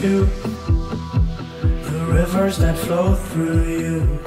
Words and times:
the 0.00 0.26
rivers 2.08 2.56
that 2.58 2.78
flow 2.78 3.14
through 3.14 3.64
you. 3.64 4.20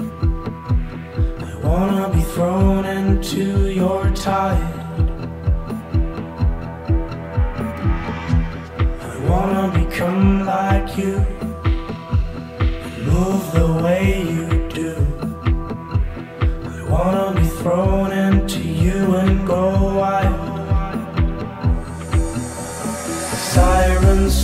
I 1.40 1.56
wanna 1.64 2.10
be 2.14 2.22
thrown 2.22 2.86
into 2.86 3.72
your 3.72 4.10
tide. 4.12 4.74
I 9.12 9.18
wanna 9.28 9.72
become 9.74 10.46
like 10.46 10.96
you 10.98 11.26
move 13.10 13.52
the 13.54 13.80
way 13.84 14.33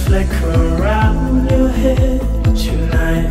flicker 0.10 0.76
around 0.76 1.48
your 1.52 1.70
head 1.70 2.20
tonight. 2.58 3.30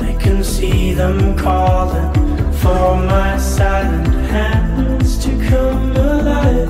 I 0.00 0.12
can 0.22 0.44
see 0.44 0.92
them 0.92 1.36
calling 1.36 2.12
for 2.52 2.94
my 3.14 3.36
silent 3.36 4.06
hands 4.30 5.18
to 5.24 5.30
come 5.50 5.90
alive 5.96 6.68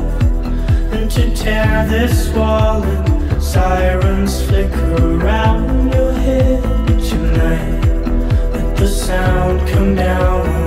and 0.95 1.11
to 1.11 1.37
tear 1.37 1.87
this 1.87 2.31
wall 2.31 2.83
in. 2.83 3.39
Sirens 3.39 4.43
flicker 4.47 4.95
around 5.21 5.93
your 5.93 6.13
head 6.13 6.63
tonight. 7.11 7.85
Let 8.55 8.77
the 8.79 8.89
sound 8.89 9.69
come 9.69 9.95
down 9.95 10.58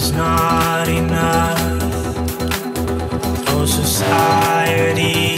is 0.00 0.12
not 0.12 0.88
enough. 0.88 1.58
Oh, 3.48 3.66
society, 3.66 5.36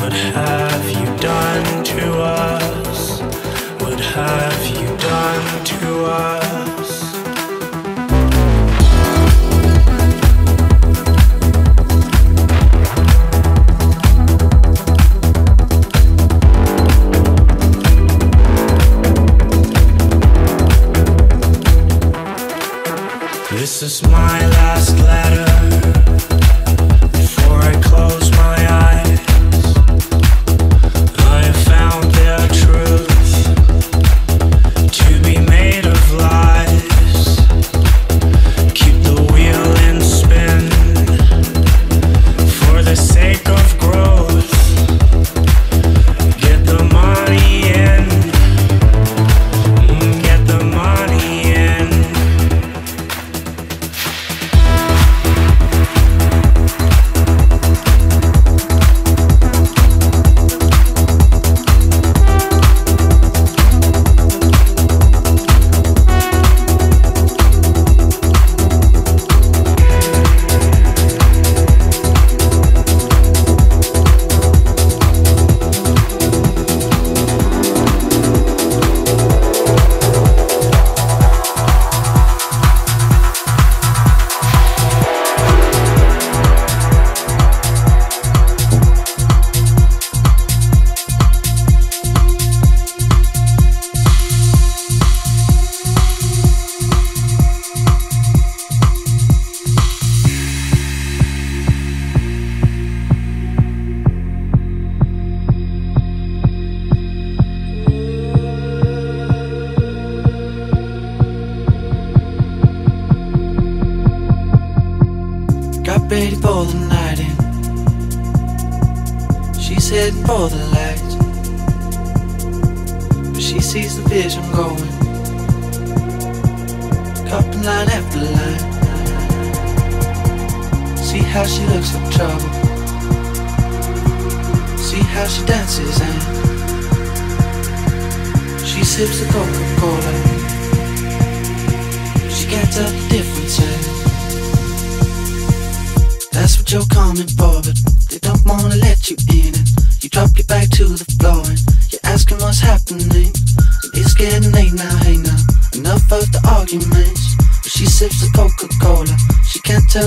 what 0.00 0.12
have 0.12 0.84
you 0.98 1.06
done 1.18 1.84
to 1.92 2.04
us? 2.20 3.20
What 3.82 3.98
have 3.98 4.60
you 4.78 4.88
done 4.96 5.64
to 5.64 6.04
us? 6.04 6.41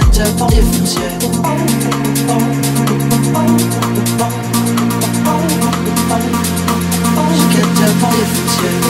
entière 0.00 0.36
par 0.36 0.48
les 0.50 0.62
foncières. 0.62 1.18
J'ai 7.34 7.48
qu'à 7.54 7.90
par 8.00 8.10
les 8.10 8.24
foncières. 8.24 8.88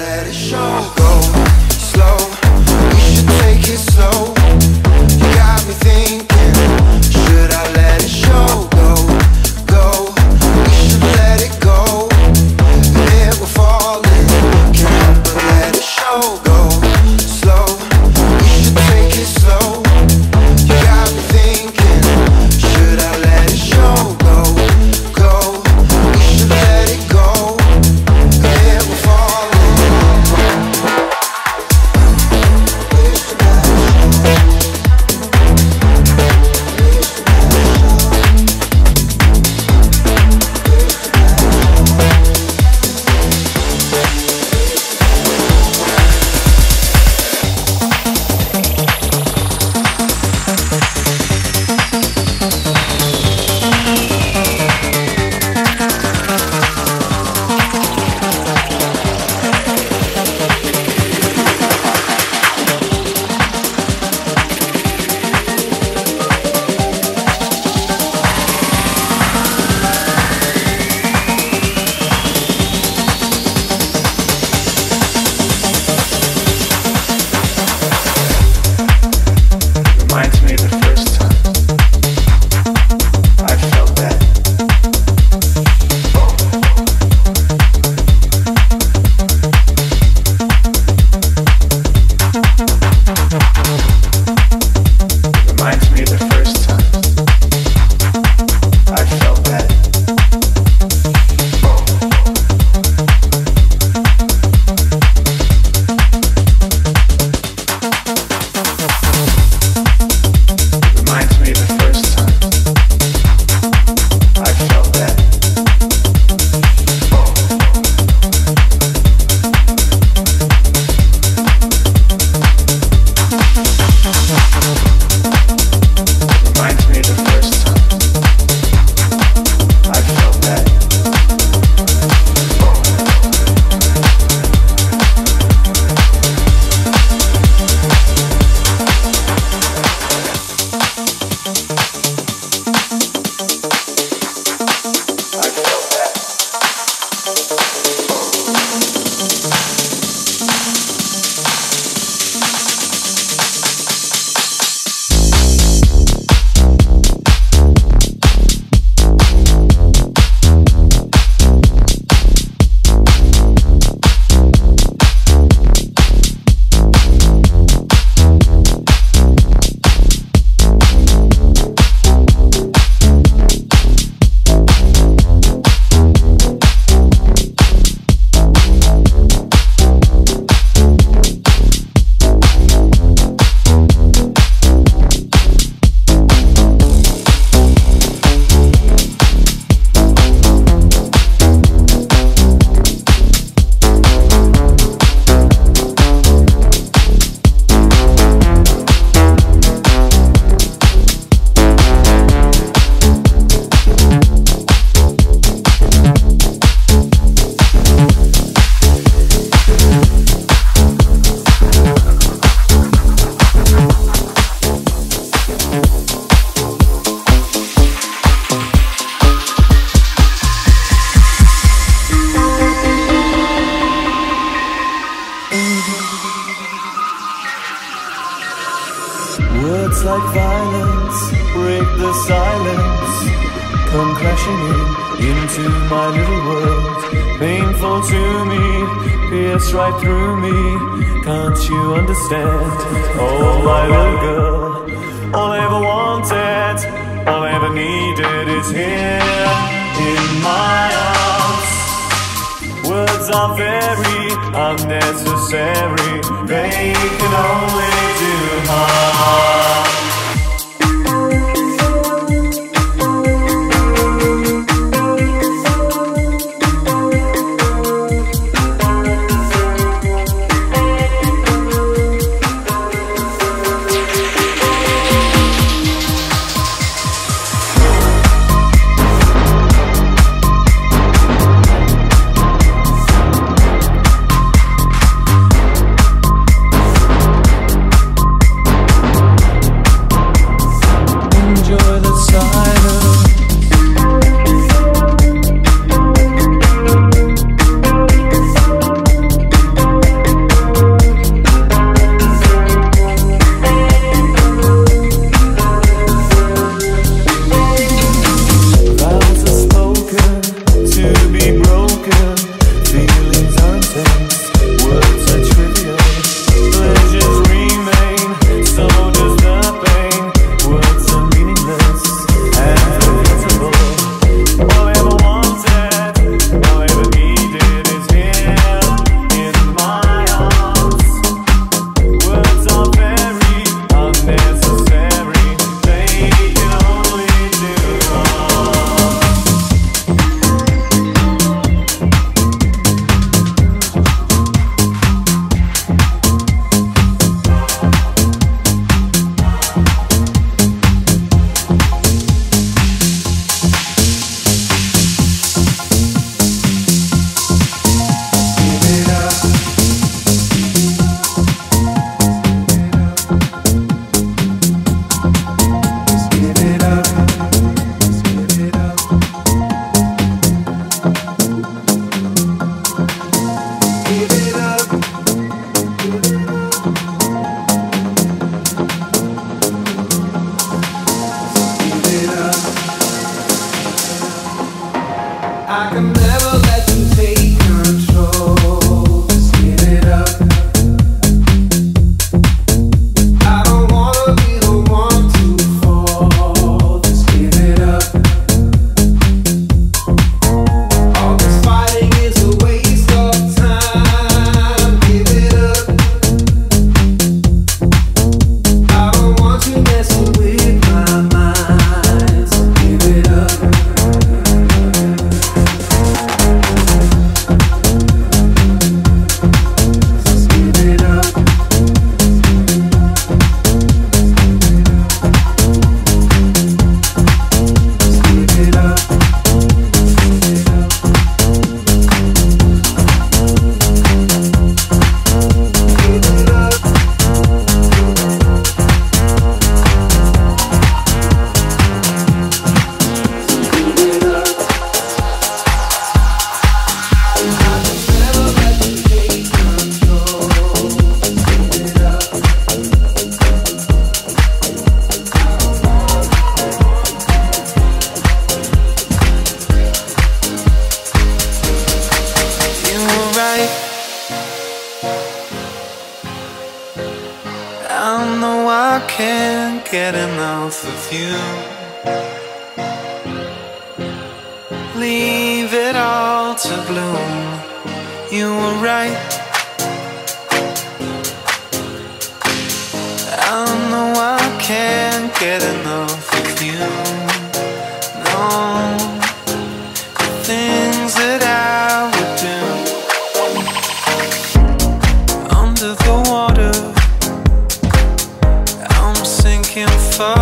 let 0.00 0.26
it 0.26 0.32
show. 0.32 0.92
Go 0.96 1.20
slow, 1.68 2.16
we 2.92 3.00
should 3.10 3.28
take 3.42 3.64
it 3.68 3.80
slow. 3.92 4.32
You 5.20 5.28
got 5.36 5.60
me 5.66 5.74
thinking, 5.86 6.54
should 7.12 7.50
I 7.52 7.64
let 7.74 8.02
it 8.02 8.08
show? 8.08 8.68
Go 8.78 9.09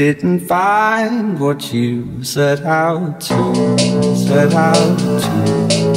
Didn't 0.00 0.40
find 0.40 1.38
what 1.38 1.74
you 1.74 2.24
set 2.24 2.62
out 2.62 3.20
to, 3.20 3.76
set 4.16 4.54
out 4.54 4.98
to, 4.98 5.20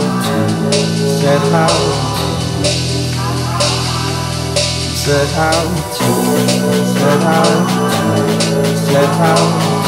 set 1.18 1.52
out 1.52 1.74
to, 1.74 2.30
set 4.94 5.34
out 5.34 5.74
to, 5.96 6.14
set 6.94 7.22
out 7.24 7.66
to, 8.44 8.86
set 8.86 9.10
out 9.18 9.34
to, 9.34 9.82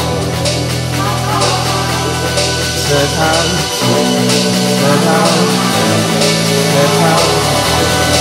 set 2.83 3.13
out 3.19 3.57
set 4.87 5.07
out 5.07 6.26
their 6.77 8.11
you. 8.11 8.16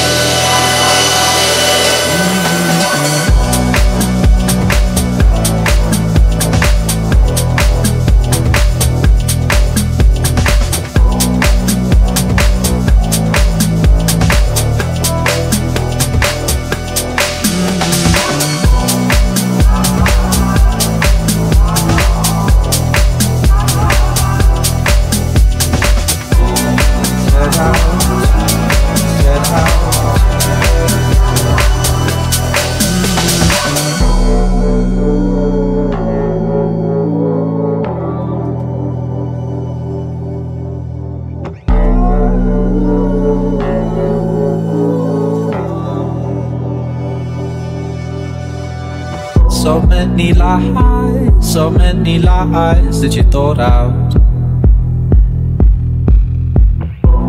Lies, 50.47 51.53
so 51.53 51.71
many 51.71 52.19
lies 52.19 53.01
that 53.01 53.17
you 53.17 53.23
thought 53.25 53.59
out. 53.59 54.15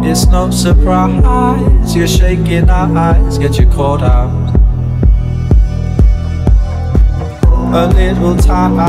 It's 0.05 0.27
no 0.27 0.51
surprise 0.51 1.95
you're 1.95 2.07
shaking 2.07 2.69
our 2.69 2.95
eyes 2.97 3.37
get 3.37 3.57
you 3.59 3.67
caught 3.67 4.03
out. 4.03 4.53
A 7.73 7.87
little 7.87 8.37
time, 8.37 8.79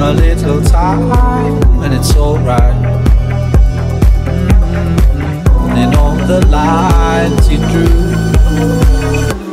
a 0.00 0.12
little 0.12 0.62
time, 0.62 1.12
and 1.82 1.94
it's 1.94 2.16
alright. 2.16 2.82
Mm-hmm. 5.52 5.76
In 5.82 5.94
all 5.94 6.16
the 6.32 6.40
lines 6.48 7.48
you 7.50 7.58
drew, 7.72 8.00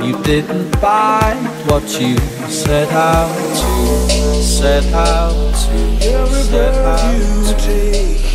you 0.07 0.15
didn't 0.23 0.76
find 0.77 1.45
what 1.69 1.84
you 2.01 2.17
set 2.47 2.91
out 2.91 3.48
set 4.44 4.86
out 4.94 5.56
to, 5.56 5.78
every 6.07 6.44
set 6.44 6.76
out 6.76 7.14
you 7.14 7.26
to, 7.45 7.56
take, 7.60 8.26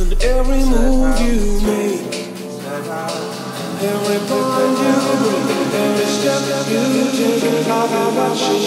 and 0.00 0.12
every 0.22 0.62
move 0.64 1.20
you 1.20 1.40
make, 1.62 2.14
every 3.82 4.18
bond 4.28 4.78
you 4.84 4.94
break, 5.20 5.46
every 5.74 6.06
step 6.06 6.42
you 6.70 6.84
take, 7.12 7.42
be 7.42 7.50
watching 8.16 8.64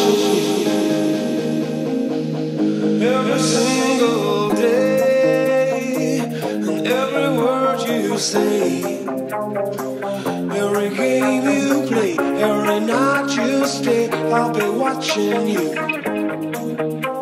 every 3.04 3.40
single 3.40 4.50
day, 4.50 6.20
and 6.20 6.88
every 6.88 7.30
word 7.38 7.80
you 7.88 8.18
say. 8.18 9.06
Every 10.58 10.90
game 10.96 11.44
you 11.44 11.86
play, 11.88 12.16
every 12.38 12.80
night 12.80 13.36
you 13.36 13.66
stay, 13.66 14.10
I'll 14.10 14.54
be 14.54 14.70
watching 14.70 15.48
you. 15.48 17.17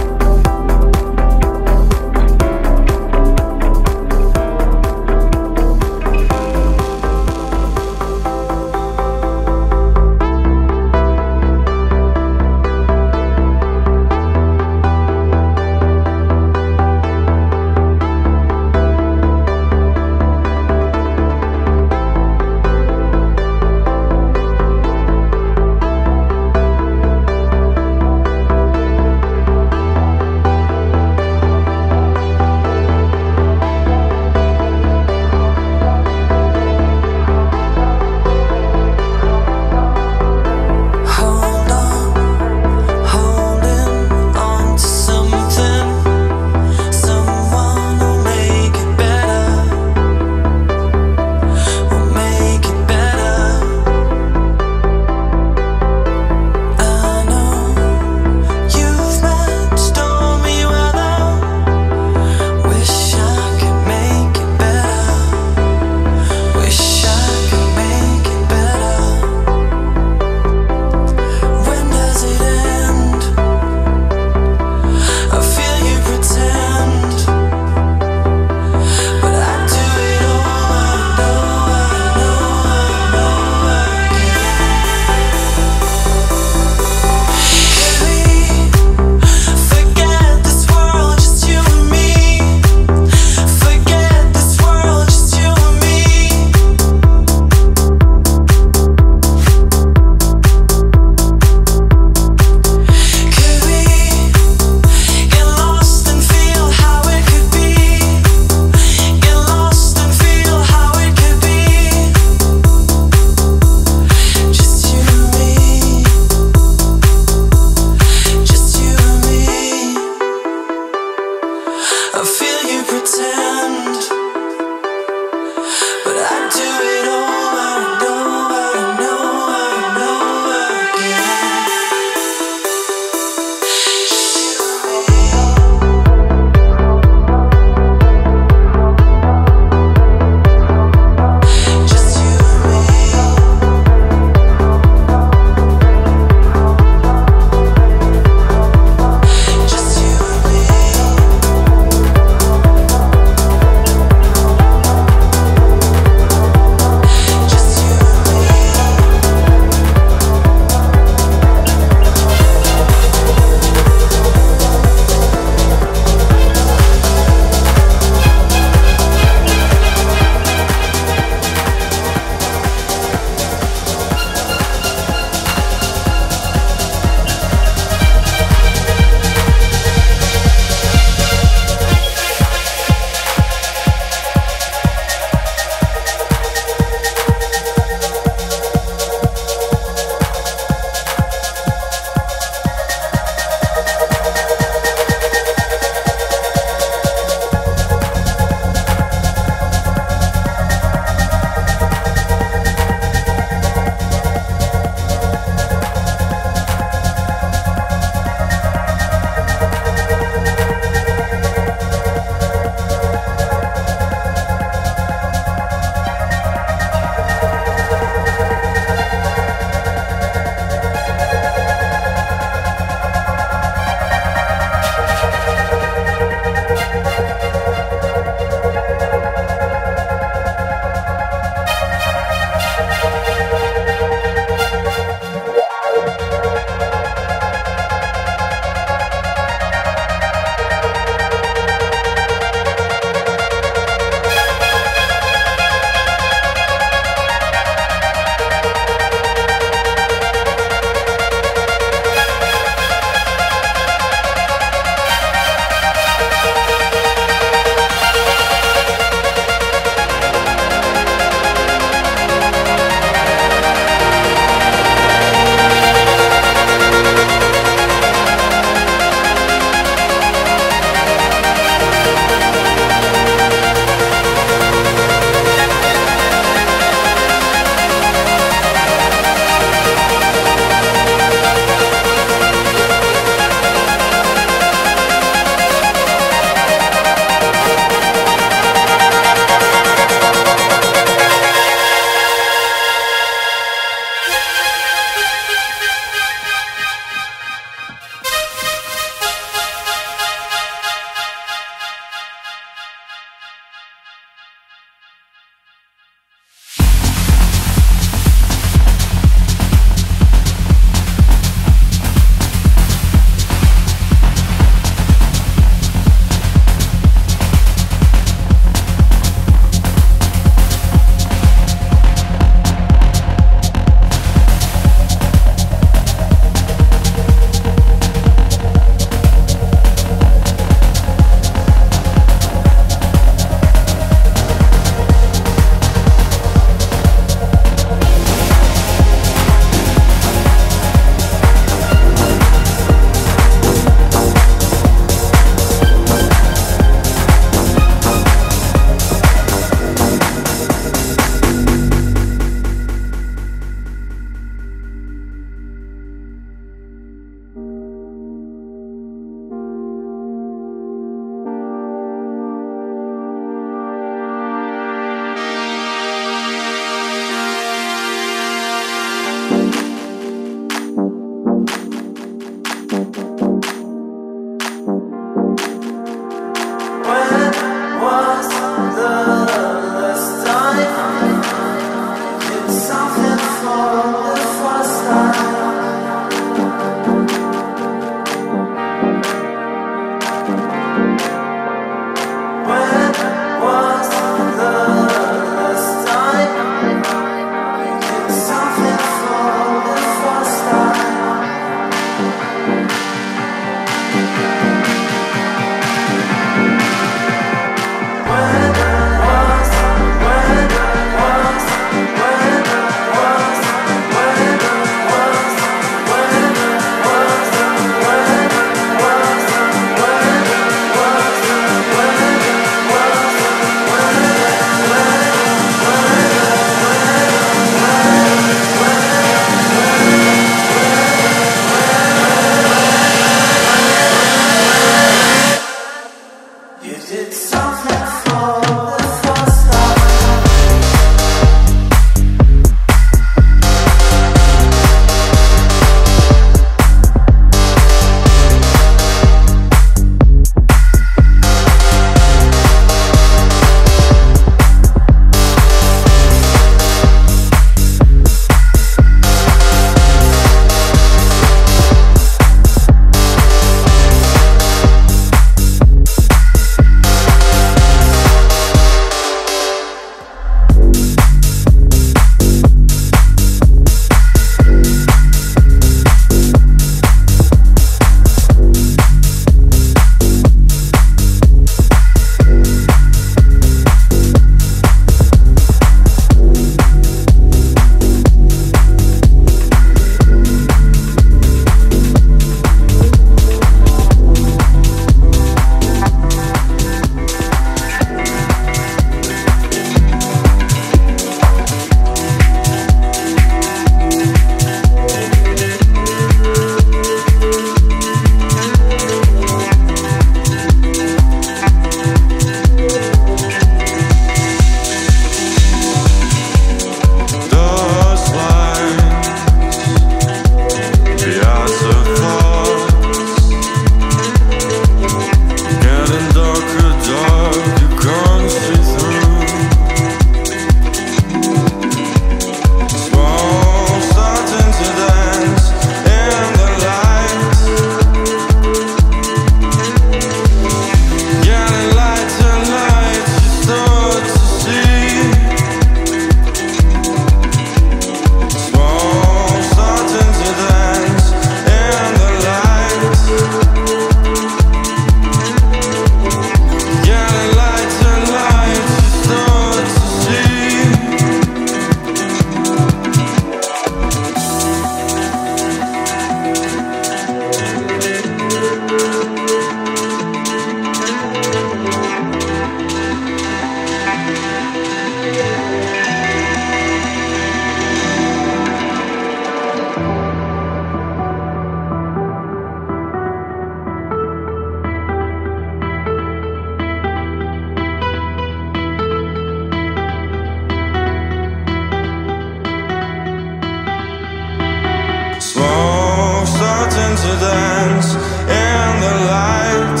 to 597.28 597.34
dance 597.40 598.14
in 598.60 598.90
the 599.04 599.14
light. 599.30 600.00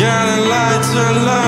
Getting 0.00 0.42
lighter, 0.52 1.12
light 1.26 1.47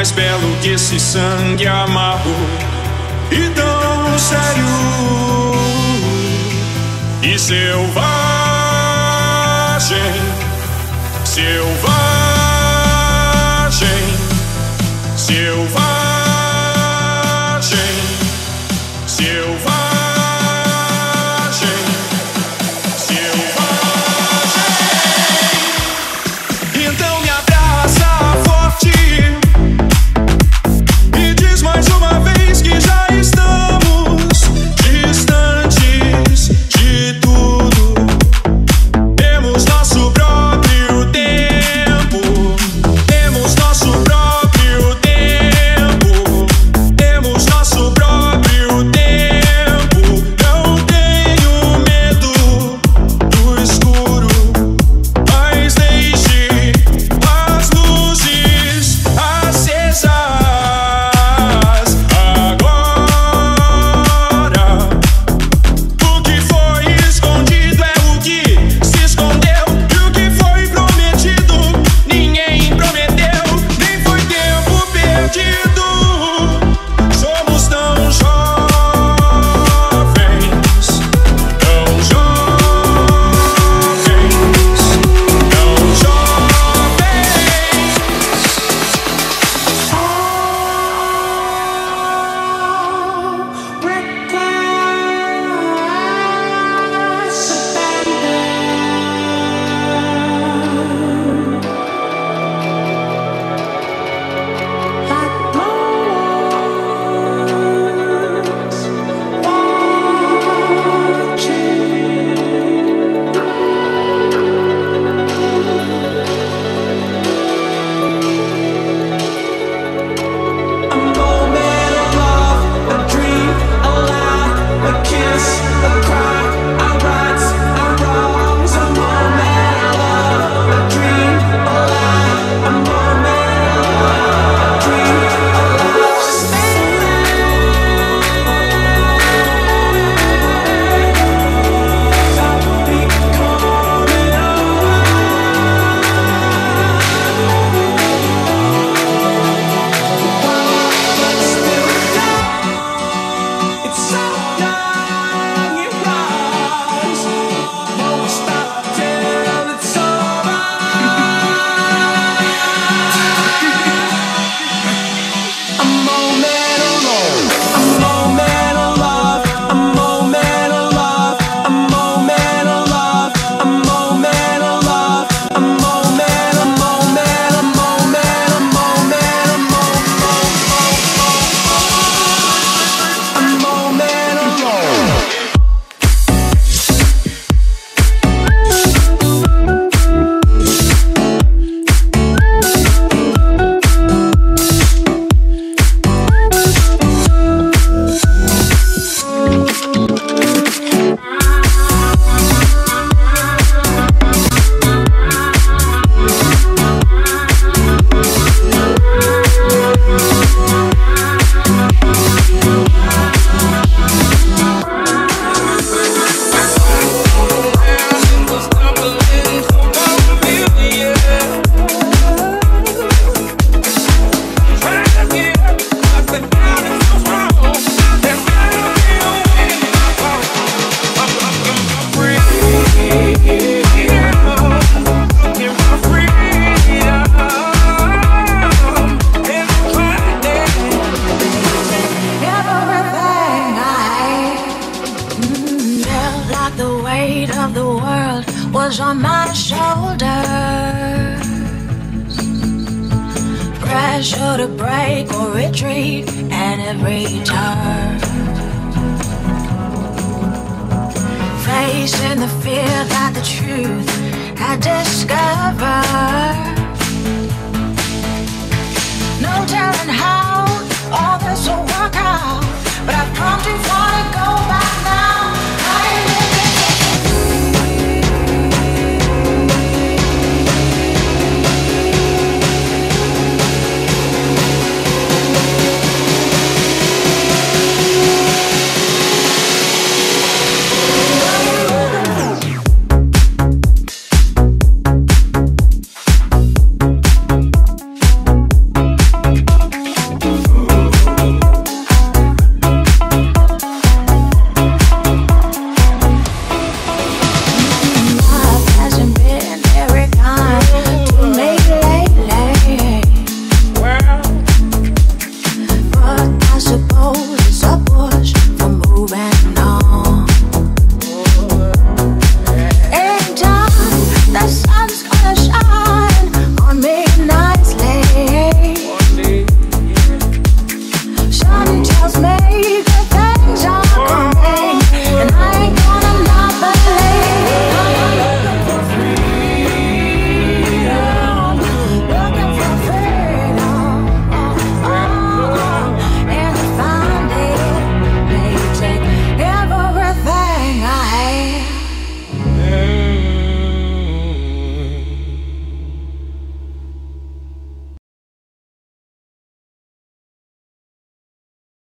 mais 0.00 0.12
belo 0.12 0.56
que 0.62 0.70
esse 0.70 0.98
sangue 0.98 1.66
amargo 1.66 2.34
e 3.30 3.50
tão 3.50 4.18
sério 4.18 4.64
e 7.22 7.38
selvagem, 7.38 8.00
selvagem. 11.22 12.09